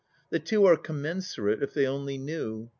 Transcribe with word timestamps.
The 0.31 0.39
two 0.39 0.65
are 0.65 0.77
commensurate 0.77 1.61
if 1.61 1.75
they 1.75 1.85
only 1.85 2.17
knew. 2.17 2.69